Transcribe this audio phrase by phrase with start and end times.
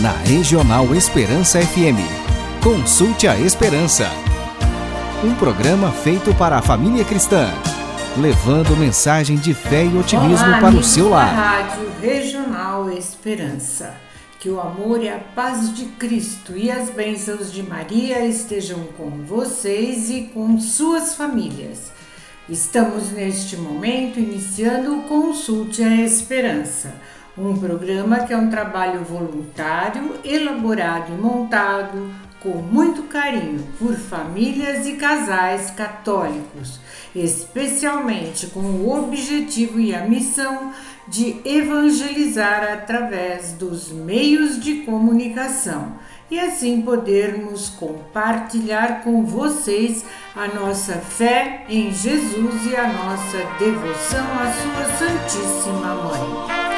[0.00, 2.00] na Regional Esperança FM.
[2.64, 4.08] Consulte a Esperança.
[5.22, 7.50] Um programa feito para a família cristã,
[8.16, 11.34] levando mensagem de fé e otimismo Olá, para o seu lar.
[11.34, 13.94] Rádio Regional Esperança.
[14.38, 19.10] Que o amor e a paz de Cristo e as bênçãos de Maria estejam com
[19.26, 21.92] vocês e com suas famílias.
[22.48, 26.94] Estamos neste momento iniciando o Consulte a Esperança,
[27.36, 34.86] um programa que é um trabalho voluntário, elaborado e montado com muito carinho por famílias
[34.86, 36.80] e casais católicos,
[37.14, 40.72] especialmente com o objetivo e a missão
[41.06, 45.94] de evangelizar através dos meios de comunicação
[46.30, 50.04] e assim podermos compartilhar com vocês
[50.34, 56.69] a nossa fé em Jesus e a nossa devoção à Sua Santíssima Mãe.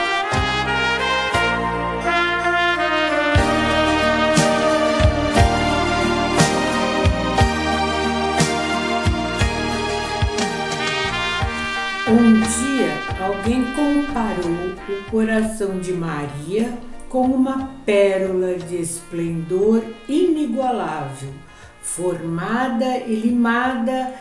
[14.13, 21.33] Comparou o coração de Maria com uma pérola de esplendor inigualável,
[21.81, 24.13] formada e limada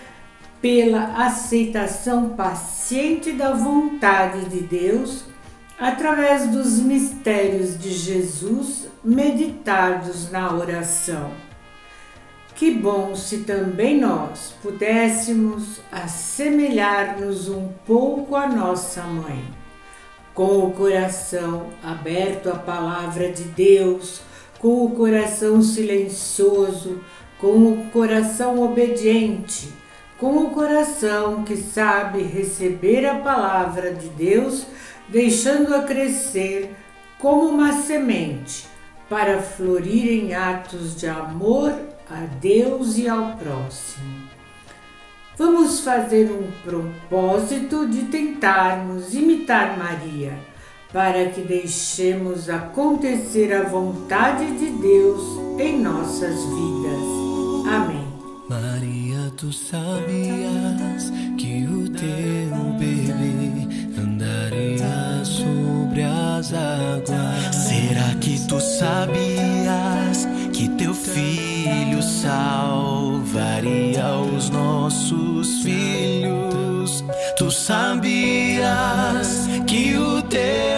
[0.62, 5.26] pela aceitação paciente da vontade de Deus
[5.78, 11.32] através dos mistérios de Jesus meditados na oração.
[12.56, 19.61] Que bom se também nós pudéssemos assemelhar-nos um pouco à nossa mãe,
[20.42, 24.22] com o coração aberto à palavra de Deus,
[24.58, 27.00] com o coração silencioso,
[27.38, 29.72] com o coração obediente,
[30.18, 34.66] com o coração que sabe receber a palavra de Deus,
[35.08, 36.76] deixando-a crescer
[37.20, 38.66] como uma semente
[39.08, 41.72] para florir em atos de amor
[42.10, 44.21] a Deus e ao próximo.
[45.38, 50.38] Vamos fazer um propósito de tentarmos imitar Maria,
[50.92, 55.22] para que deixemos acontecer a vontade de Deus
[55.60, 57.72] em nossas vidas.
[57.74, 58.08] Amém.
[58.50, 59.32] Maria,
[80.32, 80.71] que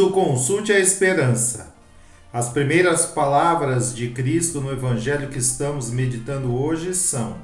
[0.00, 1.74] do Consulte a Esperança.
[2.32, 7.36] As primeiras palavras de Cristo no Evangelho que estamos meditando hoje são: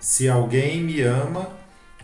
[0.00, 1.48] Se alguém me ama,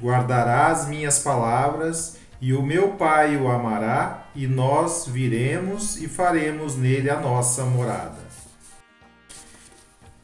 [0.01, 6.77] guardará as minhas palavras, e o meu Pai o amará, e nós viremos e faremos
[6.77, 8.23] nele a nossa morada.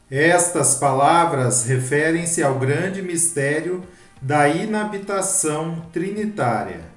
[0.09, 3.83] Estas palavras referem-se ao grande mistério
[4.21, 6.88] da inabitação trinitária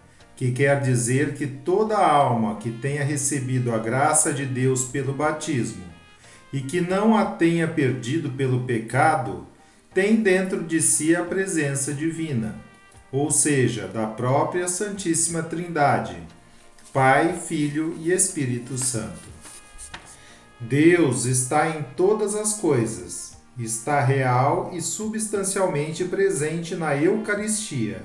[0.42, 5.84] que quer dizer que toda alma que tenha recebido a graça de Deus pelo batismo
[6.52, 9.46] e que não a tenha perdido pelo pecado,
[9.94, 12.56] tem dentro de si a presença divina,
[13.12, 16.16] ou seja, da própria Santíssima Trindade,
[16.92, 19.30] Pai, Filho e Espírito Santo.
[20.58, 28.02] Deus está em todas as coisas, está real e substancialmente presente na Eucaristia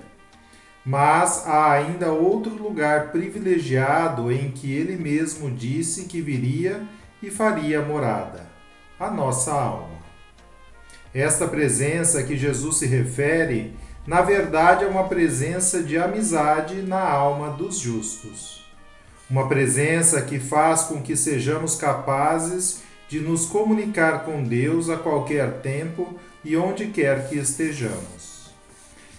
[0.88, 6.82] mas há ainda outro lugar privilegiado em que ele mesmo disse que viria
[7.22, 8.48] e faria morada
[8.98, 9.98] a nossa alma.
[11.14, 13.76] Esta presença que Jesus se refere,
[14.06, 18.66] na verdade, é uma presença de amizade na alma dos justos.
[19.30, 25.60] Uma presença que faz com que sejamos capazes de nos comunicar com Deus a qualquer
[25.60, 28.37] tempo e onde quer que estejamos.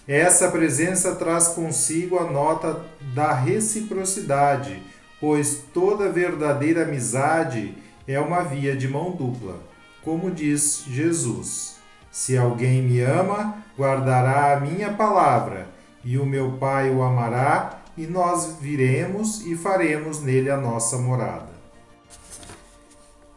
[0.09, 2.81] Essa presença traz consigo a nota
[3.15, 4.83] da reciprocidade,
[5.21, 7.77] pois toda verdadeira amizade
[8.07, 9.61] é uma via de mão dupla.
[10.03, 11.77] Como diz Jesus:
[12.11, 15.69] Se alguém me ama, guardará a minha palavra,
[16.03, 21.51] e o meu Pai o amará, e nós viremos e faremos nele a nossa morada.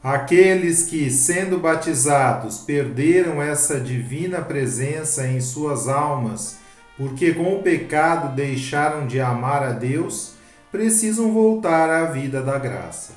[0.02, 6.61] Aqueles que, sendo batizados, perderam essa divina presença em suas almas
[7.02, 10.34] porque com o pecado deixaram de amar a Deus,
[10.72, 13.14] precisam voltar à vida da graça.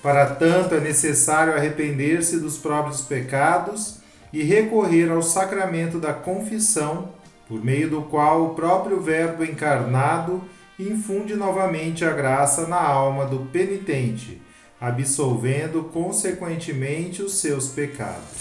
[0.00, 3.98] Para tanto, é necessário arrepender-se dos próprios pecados
[4.32, 7.08] e recorrer ao sacramento da confissão,
[7.48, 10.40] por meio do qual o próprio Verbo encarnado
[10.78, 14.40] infunde novamente a graça na alma do penitente,
[14.80, 18.38] absolvendo consequentemente os seus pecados.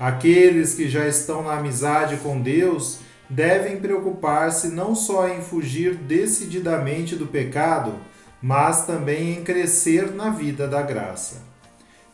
[0.00, 7.16] Aqueles que já estão na amizade com Deus devem preocupar-se não só em fugir decididamente
[7.16, 7.94] do pecado,
[8.40, 11.42] mas também em crescer na vida da graça.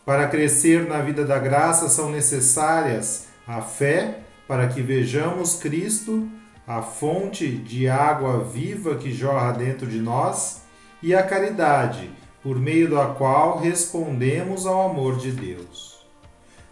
[0.04, 6.28] Para crescer na vida da graça são necessárias a fé, para que vejamos Cristo,
[6.66, 10.62] a fonte de água viva que jorra dentro de nós,
[11.02, 12.10] e a caridade,
[12.42, 16.06] por meio da qual respondemos ao amor de Deus.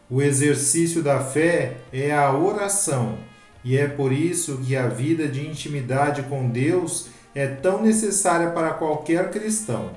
[0.09, 3.19] O exercício da fé é a oração
[3.65, 8.71] e é por isso que a vida de intimidade com Deus é tão necessária para
[8.75, 9.91] qualquer cristão.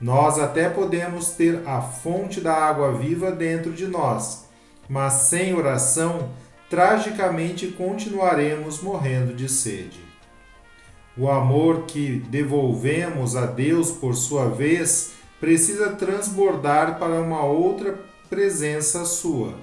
[0.00, 4.48] Nós até podemos ter a fonte da água viva dentro de nós,
[4.88, 6.30] mas sem oração,
[6.68, 10.00] tragicamente continuaremos morrendo de sede.
[11.16, 17.98] O amor que devolvemos a Deus, por sua vez, precisa transbordar para uma outra
[18.28, 19.54] presença sua,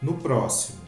[0.00, 0.83] no próximo.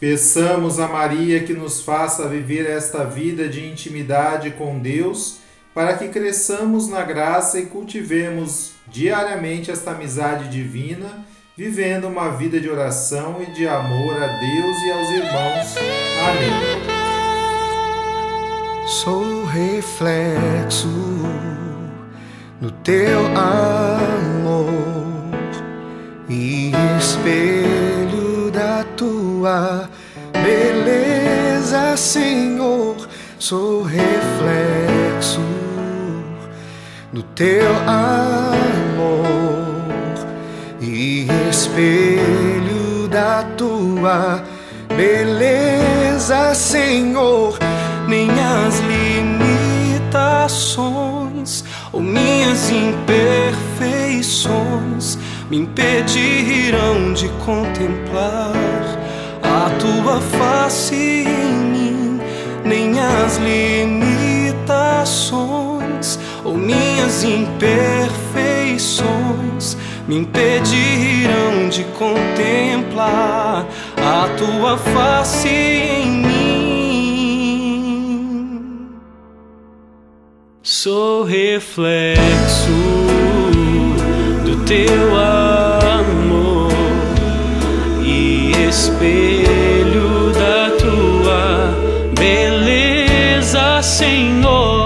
[0.00, 5.38] Peçamos a Maria que nos faça viver esta vida de intimidade com Deus,
[5.74, 11.26] para que cresçamos na graça e cultivemos diariamente esta amizade divina,
[11.56, 15.74] vivendo uma vida de oração e de amor a Deus e aos irmãos.
[16.28, 16.98] Amém.
[18.86, 20.86] Sou reflexo
[22.60, 24.68] no teu amor
[26.28, 27.67] e espelho da
[29.38, 29.88] tua
[30.32, 32.96] beleza, Senhor,
[33.38, 35.40] sou reflexo
[37.12, 39.14] do teu amor
[40.80, 44.42] e espelho da tua
[44.96, 47.56] beleza, Senhor.
[48.08, 48.80] Nem as
[50.00, 55.16] limitações ou minhas imperfeições
[55.48, 58.97] me impedirão de contemplar
[59.78, 62.20] tua face em mim,
[62.64, 69.76] nem as limitações ou minhas imperfeições
[70.08, 73.66] me impedirão de contemplar
[73.96, 76.28] a tua face em mim.
[80.62, 82.70] Sou reflexo
[84.44, 86.72] do teu amor
[88.02, 89.27] e espelho
[93.98, 94.77] Senhor.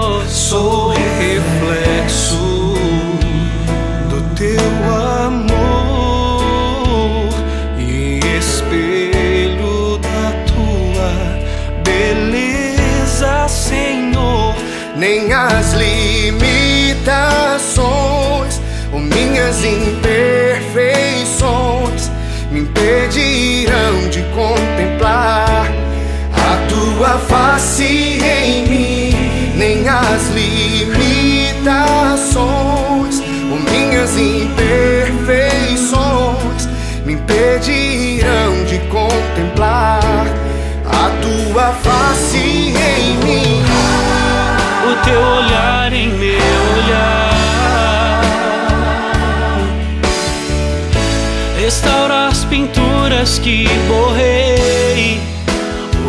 [53.23, 55.21] Pinturas que borrei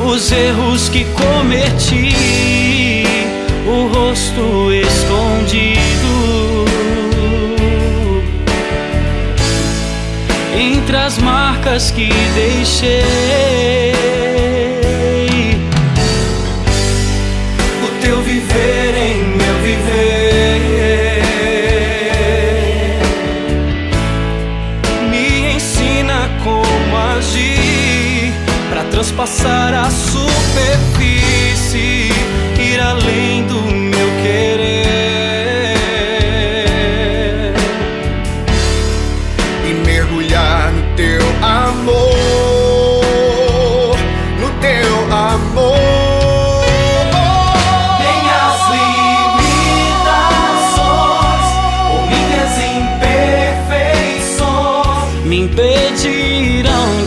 [0.05, 2.13] Os erros que cometi
[3.67, 5.79] O rosto escondido.
[10.57, 13.84] Entre as marcas que deixei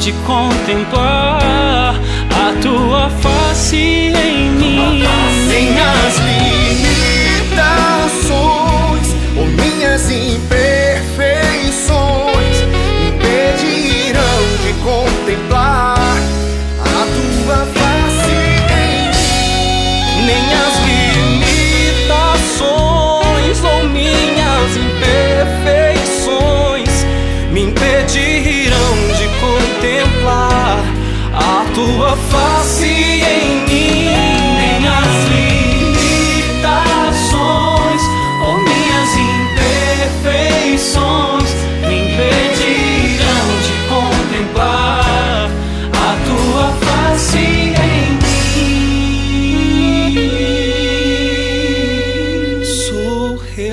[0.08, 1.96] de contemplar.
[2.32, 4.07] A tua face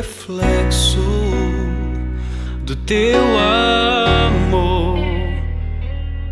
[0.04, 1.00] reflexo
[2.62, 4.98] do teu amor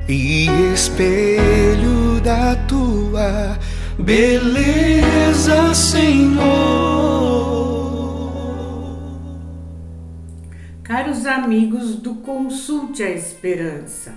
[0.07, 3.59] e espelho da tua
[3.99, 6.43] beleza, Senhor.
[10.83, 14.15] Caros amigos do Consulte a Esperança,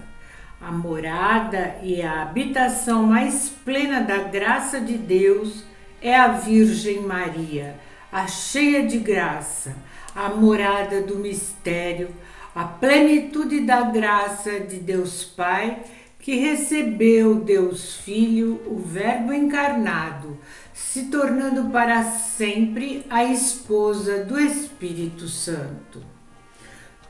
[0.59, 5.63] a morada e a habitação mais plena da graça de Deus
[6.01, 7.75] é a Virgem Maria,
[8.15, 9.75] a cheia de graça,
[10.15, 12.07] a morada do mistério,
[12.55, 15.83] a plenitude da graça de Deus Pai,
[16.17, 20.37] que recebeu Deus Filho, o Verbo encarnado,
[20.73, 26.01] se tornando para sempre a esposa do Espírito Santo.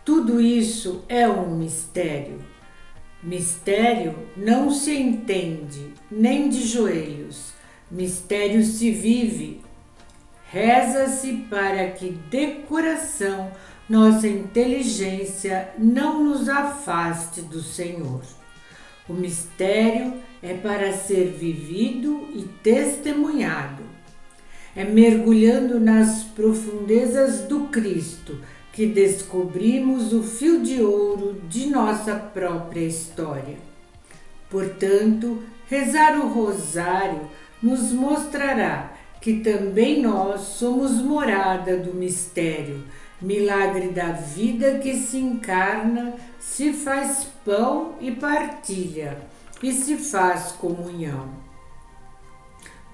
[0.04, 2.40] Tudo isso é um mistério.
[3.22, 7.54] Mistério não se entende nem de joelhos,
[7.92, 9.65] mistério se vive.
[10.52, 13.52] Reza-se para que de coração
[13.90, 18.22] nossa inteligência não nos afaste do Senhor.
[19.08, 23.84] O mistério é para ser vivido e testemunhado.
[24.76, 28.40] É mergulhando nas profundezas do Cristo
[28.74, 33.58] que descobrimos o fio de ouro de nossa própria história.
[34.50, 37.22] Portanto, rezar o rosário
[37.64, 38.95] nos mostrará
[39.26, 42.84] que também nós somos morada do mistério,
[43.20, 49.18] milagre da vida que se encarna, se faz pão e partilha,
[49.64, 51.28] e se faz comunhão.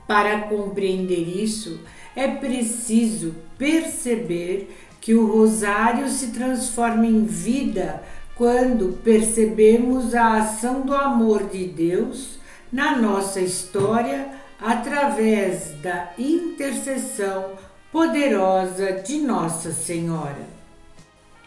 [0.08, 1.82] Para compreender isso,
[2.16, 8.02] é preciso perceber que o rosário se transforma em vida
[8.36, 12.40] quando percebemos a ação do amor de Deus
[12.72, 17.54] na nossa história através da intercessão
[17.92, 20.62] poderosa de Nossa Senhora.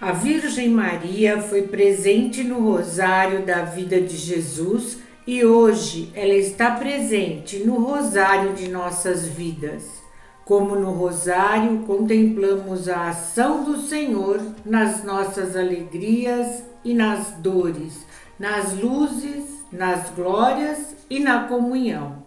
[0.00, 6.72] A Virgem Maria foi presente no rosário da vida de Jesus e hoje ela está
[6.72, 10.02] presente no rosário de nossas vidas.
[10.44, 18.04] Como no Rosário, contemplamos a ação do Senhor nas nossas alegrias e nas dores,
[18.38, 22.23] nas luzes, nas glórias e na comunhão.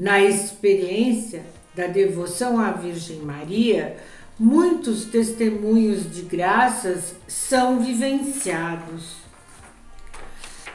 [0.00, 3.98] Na experiência da devoção à Virgem Maria,
[4.38, 9.16] muitos testemunhos de graças são vivenciados.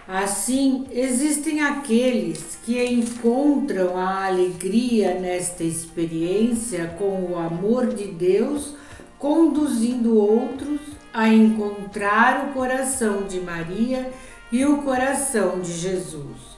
[0.07, 8.75] Assim, existem aqueles que encontram a alegria nesta experiência com o amor de Deus,
[9.17, 14.07] conduzindo outros a encontrar o coração de Maria
[14.51, 16.54] e o coração de Jesus.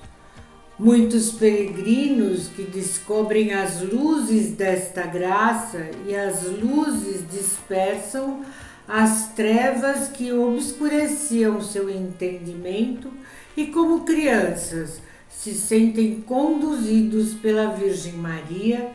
[0.79, 8.46] Muitos peregrinos que descobrem as luzes desta graça e as luzes dispersam
[8.88, 13.12] as trevas que obscureciam seu entendimento
[13.55, 18.91] e, como crianças, se sentem conduzidos pela Virgem Maria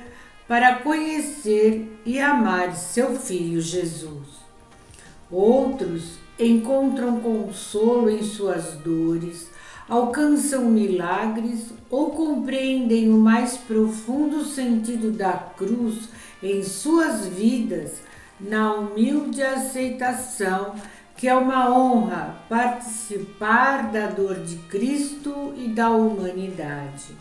[0.46, 4.42] para conhecer e amar seu Filho Jesus.
[5.30, 9.50] Outros encontram consolo em suas dores,
[9.92, 16.08] alcançam milagres ou compreendem o mais profundo sentido da cruz
[16.42, 18.00] em suas vidas
[18.40, 20.75] na humilde aceitação
[21.14, 27.14] que é uma honra participar da dor de Cristo e da humanidade.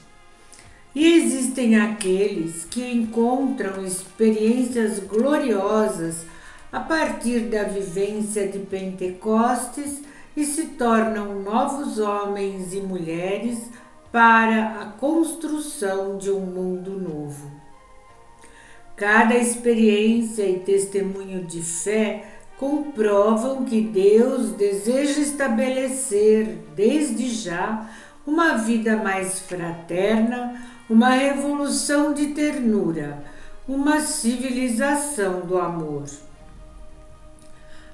[0.96, 6.26] E existem aqueles que encontram experiências gloriosas
[6.72, 10.02] a partir da vivência de Pentecostes
[10.36, 13.70] e se tornam novos homens e mulheres
[14.12, 17.52] para a construção de um mundo novo.
[18.96, 22.26] Cada experiência e testemunho de fé
[22.58, 27.90] comprovam que Deus deseja estabelecer, desde já,
[28.28, 33.24] uma vida mais fraterna, uma revolução de ternura,
[33.68, 36.06] uma civilização do amor.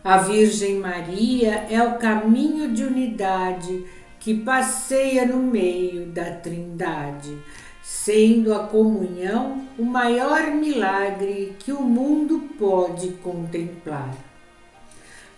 [0.03, 3.85] A Virgem Maria é o caminho de unidade
[4.19, 7.37] que passeia no meio da Trindade,
[7.81, 14.15] sendo a comunhão o maior milagre que o mundo pode contemplar.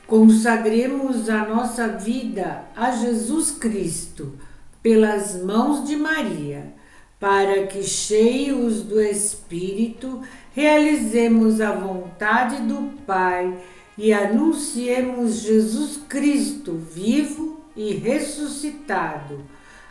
[0.07, 4.33] Consagremos a nossa vida a Jesus Cristo
[4.81, 6.73] pelas mãos de Maria,
[7.19, 13.55] para que, cheios do Espírito, realizemos a vontade do Pai
[13.99, 19.41] e anunciemos Jesus Cristo vivo e ressuscitado,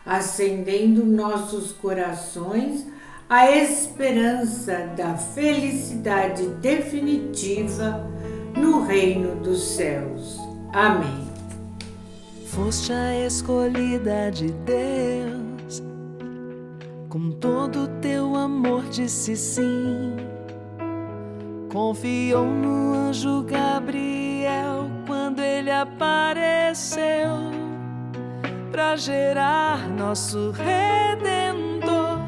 [0.04, 2.86] acendendo nossos corações
[3.28, 8.10] a esperança da felicidade definitiva
[8.56, 10.38] no reino dos céus.
[10.72, 11.28] Amém.
[12.46, 15.82] Foste a escolhida de Deus,
[17.10, 20.37] com todo o teu amor disse sim.
[21.68, 27.36] Confiou no anjo Gabriel quando ele apareceu
[28.70, 32.18] para gerar nosso redentor.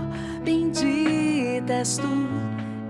[0.45, 2.09] Bendita és tu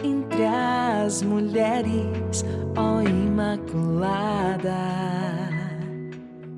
[0.03, 2.45] entre as mulheres
[2.77, 4.75] ó Imaculada.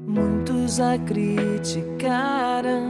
[0.06, 2.88] Muitos a criticaram,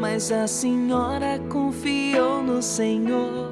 [0.00, 3.47] mas a senhora confiou no Senhor,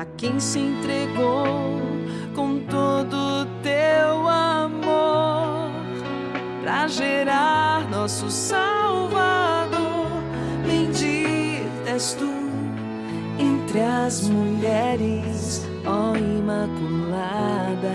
[0.00, 1.78] a quem se entregou
[2.34, 5.70] com todo teu amor,
[6.62, 10.08] para gerar nosso Salvador.
[10.66, 12.32] Bendita és tu
[13.38, 17.90] entre as mulheres ó Imaculada.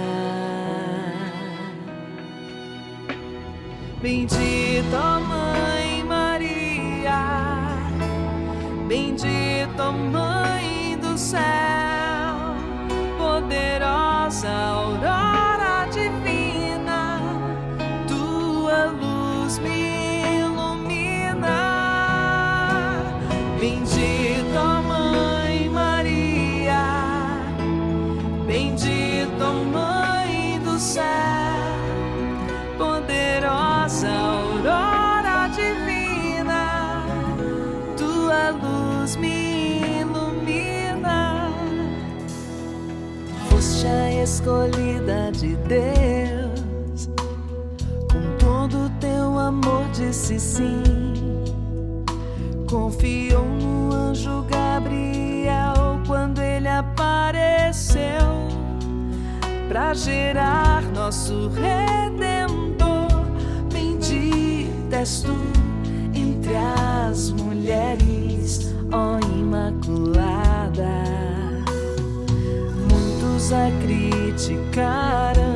[4.00, 7.24] Bendita ó Mãe Maria,
[8.88, 11.75] bendita ó Mãe do céu,
[14.26, 15.25] poderosa aurora
[44.46, 47.10] escolhida de Deus,
[48.12, 50.84] com todo o teu amor disse sim.
[52.70, 57.98] Confiou no anjo Gabriel quando ele apareceu
[59.68, 63.26] para gerar nosso redentor.
[63.74, 65.36] Bendita és tu
[66.14, 69.85] entre as mulheres, ó Imaculada.
[73.52, 75.56] A criticaram,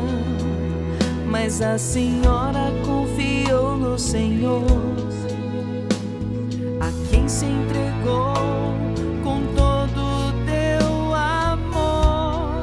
[1.26, 4.64] mas a senhora confiou no Senhor,
[6.80, 8.34] a quem se entregou
[9.24, 12.62] com todo o teu amor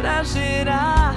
[0.00, 1.07] para gerar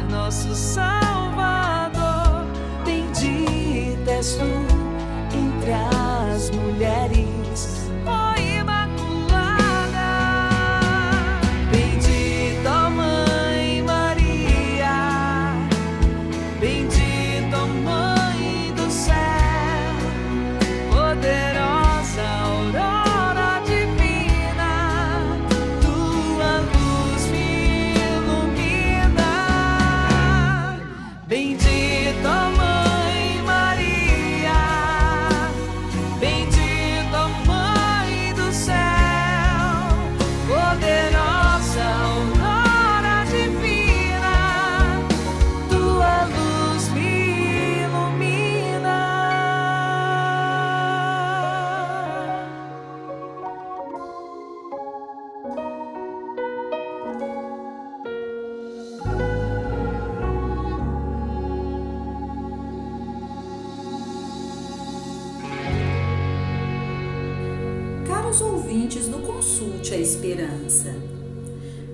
[68.32, 70.96] Caros ouvintes do Consulte a Esperança,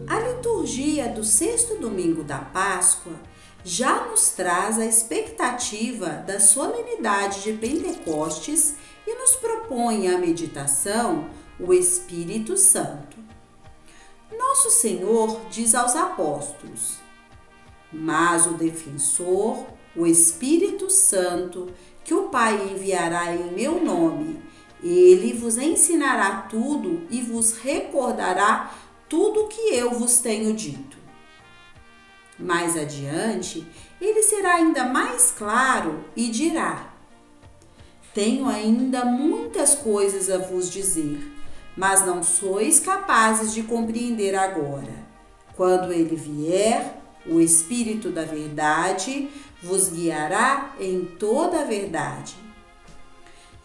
[0.06, 3.14] a liturgia do sexto domingo da Páscoa
[3.64, 8.76] já nos traz a expectativa da solenidade de Pentecostes
[9.08, 11.28] e nos propõe a meditação
[11.60, 13.18] o Espírito Santo.
[14.38, 17.00] Nosso Senhor diz aos apóstolos:
[17.92, 21.74] Mas o defensor, o Espírito Santo,
[22.04, 24.40] que o Pai enviará em meu nome,
[24.84, 28.74] ele vos ensinará tudo e vos recordará
[29.10, 30.98] tudo o que eu vos tenho dito.
[32.38, 33.66] Mais adiante,
[34.00, 36.94] ele será ainda mais claro e dirá:
[38.14, 41.20] Tenho ainda muitas coisas a vos dizer,
[41.76, 45.08] mas não sois capazes de compreender agora.
[45.56, 49.30] Quando ele vier, o Espírito da Verdade
[49.62, 52.36] vos guiará em toda a verdade.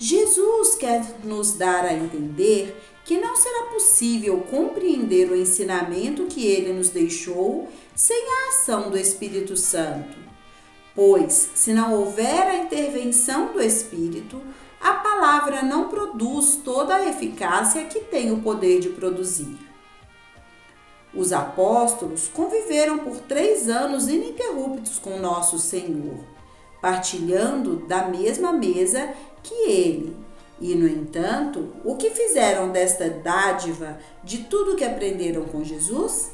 [0.03, 6.73] Jesus quer nos dar a entender que não será possível compreender o ensinamento que ele
[6.73, 10.19] nos deixou sem a ação do Espírito Santo.
[10.93, 14.43] Pois, se não houver a intervenção do Espírito,
[14.81, 19.57] a palavra não produz toda a eficácia que tem o poder de produzir.
[21.15, 26.25] Os apóstolos conviveram por três anos ininterruptos com nosso Senhor,
[26.81, 30.17] partilhando da mesma mesa que ele.
[30.61, 36.31] E, no entanto, o que fizeram desta dádiva de tudo que aprenderam com Jesus?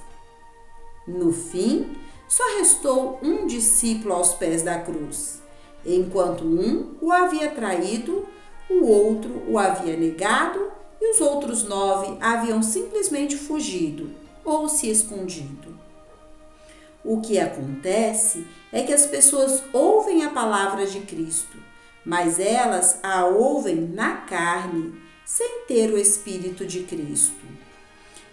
[1.07, 1.97] No fim,
[2.29, 5.41] só restou um discípulo aos pés da cruz.
[5.85, 8.29] Enquanto um o havia traído,
[8.69, 14.11] o outro o havia negado e os outros nove haviam simplesmente fugido
[14.45, 15.79] ou se escondido.
[17.03, 21.57] O que acontece é que as pessoas ouvem a palavra de Cristo,
[22.09, 27.45] mas elas a ouvem na carne, sem ter o Espírito de Cristo.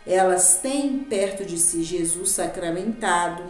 [0.07, 3.43] Elas têm perto de si Jesus sacramentado,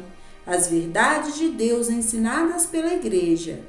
[0.43, 3.59] as verdades de Deus ensinadas pela Igreja,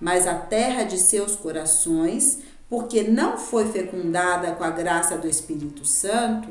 [0.00, 2.38] mas a terra de seus corações,
[2.70, 6.48] porque não foi fecundada com a graça do Espírito Santo,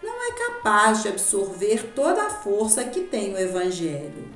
[0.00, 4.28] não é capaz de absorver toda a força que tem o Evangelho.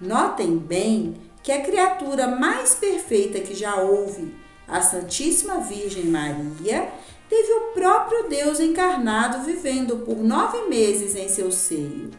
[0.00, 4.34] Notem bem que a criatura mais perfeita que já houve,
[4.66, 6.90] a Santíssima Virgem Maria,
[7.28, 12.10] teve o próprio Deus encarnado vivendo por nove meses em seu seio.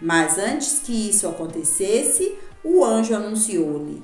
[0.00, 4.02] Mas antes que isso acontecesse, o anjo anunciou-lhe: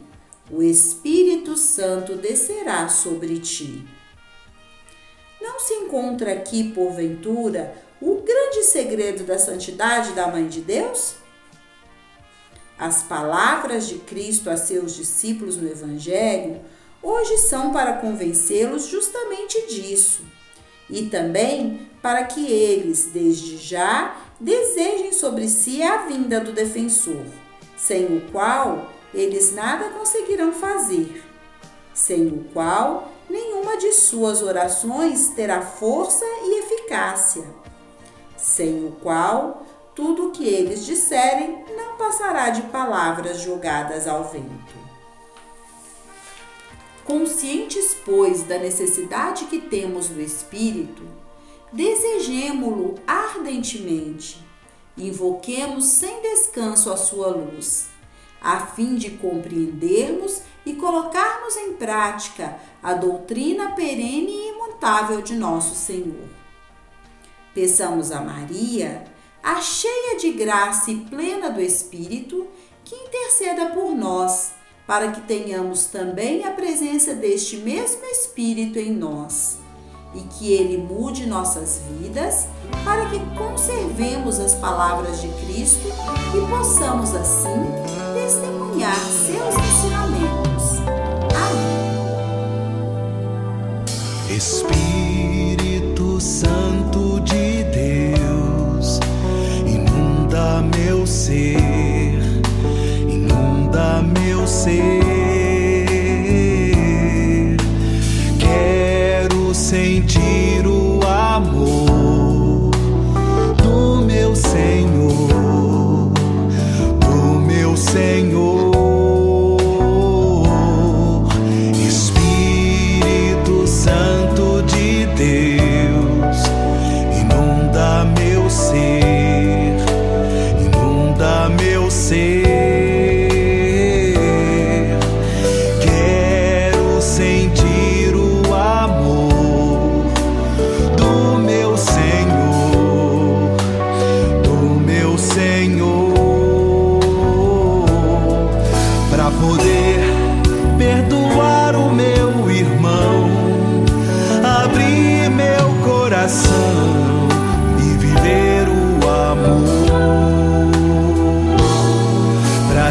[0.49, 3.85] O Espírito Santo descerá sobre ti.
[5.41, 11.17] Não se encontra aqui, porventura, o grande segredo da santidade da Mãe de Deus?
[12.79, 16.61] As palavras de Cristo a seus discípulos no Evangelho
[17.03, 20.23] hoje são para convencê-los justamente disso.
[20.89, 27.25] E também para que eles, desde já, desejem sobre si a vinda do defensor,
[27.77, 31.25] sem o qual eles nada conseguirão fazer,
[31.93, 37.45] sem o qual nenhuma de suas orações terá força e eficácia,
[38.37, 44.89] sem o qual tudo o que eles disserem não passará de palavras jogadas ao vento.
[47.05, 51.03] Conscientes, pois, da necessidade que temos do Espírito,
[51.71, 54.47] desejemo-lo ardentemente
[54.97, 57.87] Invoquemos sem descanso a sua luz,
[58.43, 65.77] a fim de compreendermos e colocarmos em prática a doutrina perene e imutável de nosso
[65.77, 66.29] Senhor.
[67.55, 69.05] Peçamos a Maria,
[69.49, 72.47] a cheia de graça e plena do Espírito,
[72.85, 74.51] que interceda por nós,
[74.87, 79.57] para que tenhamos também a presença deste mesmo Espírito em nós
[80.15, 82.47] e que ele mude nossas vidas
[82.85, 85.89] para que conservemos as palavras de Cristo
[86.35, 87.49] e possamos assim
[88.15, 90.79] testemunhar seus ensinamentos.
[91.35, 91.89] Amém.
[94.37, 96.58] Espírito Santo
[101.29, 101.78] meu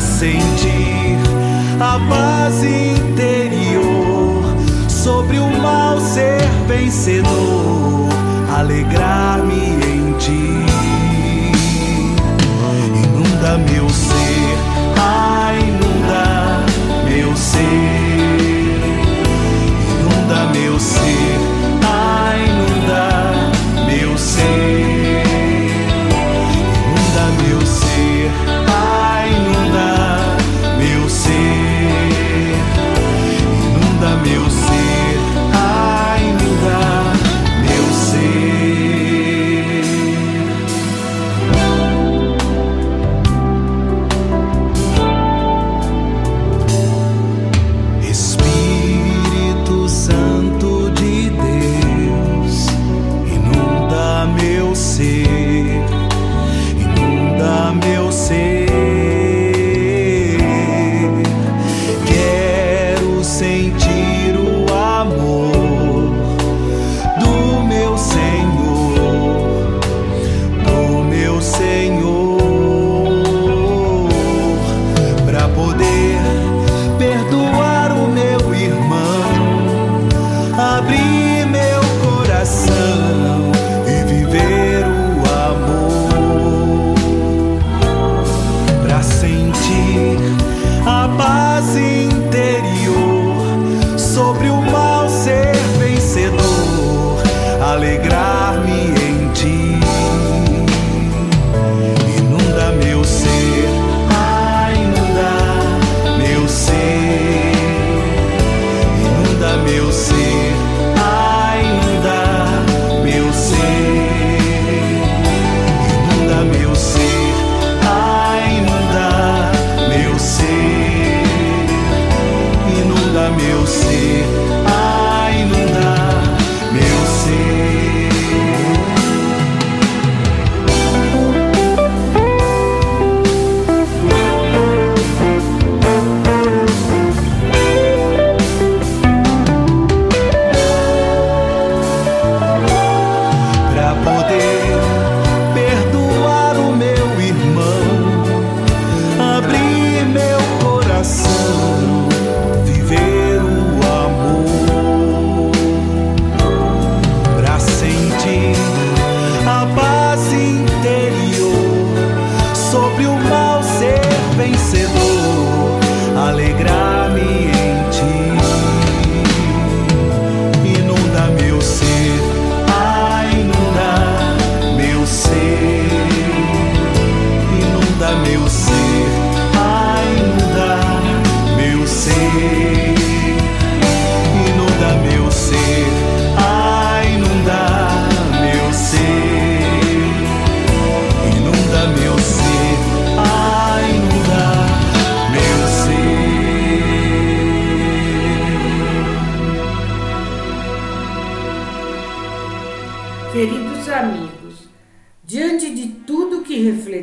[0.02, 1.18] sentir
[1.80, 4.44] a paz interior
[4.88, 8.10] sobre o mal ser vencedor,
[8.56, 9.37] alegrar-me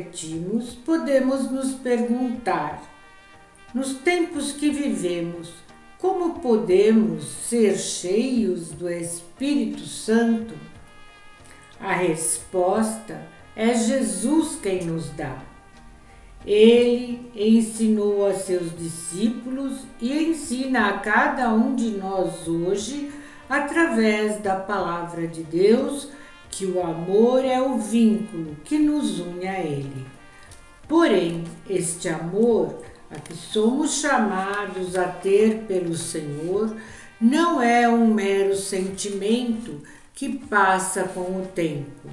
[0.05, 2.83] refletimos, podemos nos perguntar:
[3.73, 5.53] nos tempos que vivemos,
[5.99, 10.55] como podemos ser cheios do Espírito Santo?
[11.81, 15.43] A resposta é Jesus quem nos dá.
[16.47, 23.11] Ele ensinou a seus discípulos e ensina a cada um de nós hoje,
[23.49, 26.11] através da palavra de Deus,
[26.57, 30.07] que o amor é o vínculo que nos une a Ele.
[30.89, 36.77] Porém, este amor a que somos chamados a ter pelo Senhor
[37.21, 39.83] não é um mero sentimento
[40.15, 42.09] que passa com o tempo.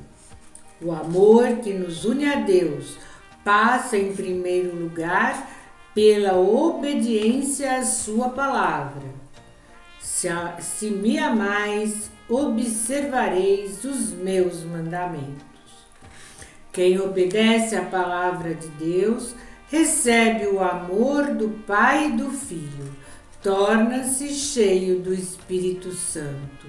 [0.82, 2.98] O amor que nos une a Deus
[3.46, 5.52] passa em primeiro lugar
[5.94, 9.04] pela obediência à Sua palavra.
[10.00, 15.52] Se, a, se me amais, observareis os meus mandamentos.
[16.72, 19.36] Quem obedece à palavra de Deus
[19.70, 22.96] recebe o amor do Pai e do Filho,
[23.44, 26.68] torna-se cheio do Espírito Santo.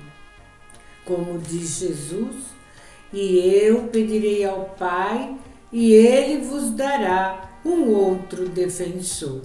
[1.05, 2.37] Como diz Jesus,
[3.12, 5.37] e eu pedirei ao Pai,
[5.70, 9.42] e ele vos dará um outro defensor.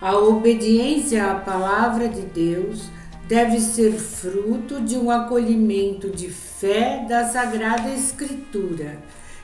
[0.00, 2.95] A obediência à palavra de Deus
[3.26, 8.98] deve ser fruto de um acolhimento de fé da Sagrada Escritura,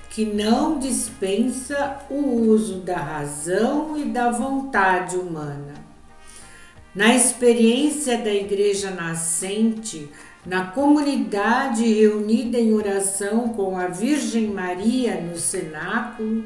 [0.08, 5.74] que não dispensa o uso da razão e da vontade humana.
[6.94, 10.10] Na experiência da Igreja nascente,
[10.44, 16.44] na comunidade reunida em oração com a Virgem Maria no cenáculo,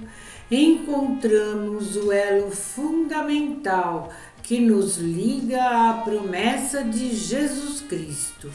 [0.51, 4.13] encontramos o elo fundamental
[4.47, 8.49] que nos liga à promessa de Jesus Cristo.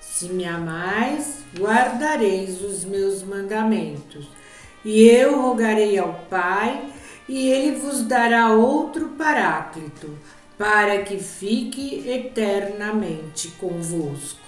[0.00, 4.28] Se me amais, guardareis os meus mandamentos,
[4.84, 6.84] e eu rogarei ao Pai,
[7.28, 10.18] e ele vos dará outro paráclito,
[10.58, 14.40] para que fique eternamente convosco.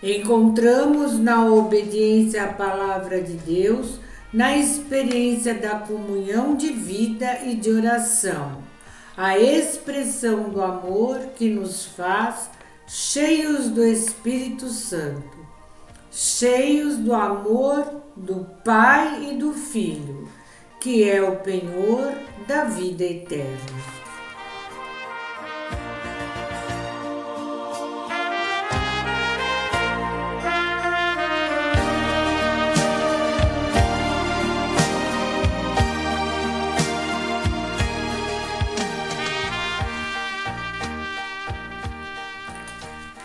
[0.00, 3.98] Encontramos na obediência à palavra de Deus,
[4.32, 8.67] na experiência da comunhão de vida e de oração,
[9.18, 12.48] a expressão do amor que nos faz
[12.86, 15.44] cheios do Espírito Santo,
[16.08, 20.28] cheios do amor do Pai e do Filho,
[20.80, 22.14] que é o penhor
[22.46, 23.97] da vida eterna.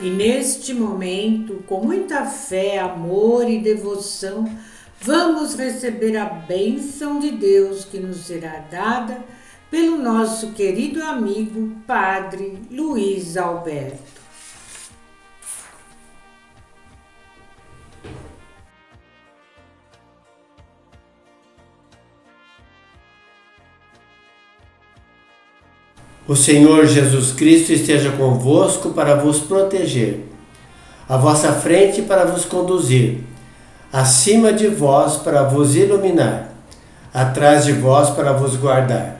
[0.03, 4.43] E neste momento, com muita fé, amor e devoção,
[4.99, 9.23] vamos receber a bênção de Deus que nos será dada
[9.71, 14.22] pelo nosso querido amigo Padre Luiz Alberto.
[26.27, 30.21] O Senhor Jesus Cristo esteja convosco para vos proteger,
[31.07, 33.19] à vossa frente para vos conduzir,
[33.91, 36.53] acima de vós para vos iluminar,
[37.13, 39.19] atrás de vós para vos guardar,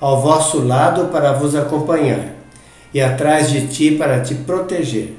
[0.00, 2.34] ao vosso lado para vos acompanhar
[2.92, 5.16] e atrás de ti para te proteger.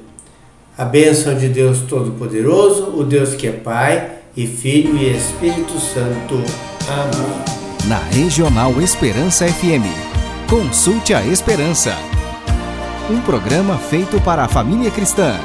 [0.78, 6.36] A bênção de Deus Todo-Poderoso, o Deus que é Pai e Filho e Espírito Santo.
[6.90, 7.88] Amém.
[7.88, 10.13] Na Regional Esperança FM.
[10.54, 11.98] Consulte a Esperança.
[13.10, 15.40] Um programa feito para a família cristã,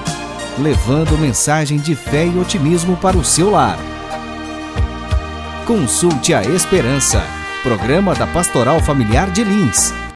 [0.58, 3.78] levando mensagem de fé e otimismo para o seu lar.
[5.66, 7.22] Consulte a Esperança.
[7.62, 9.94] Programa da Pastoral Familiar de Lins.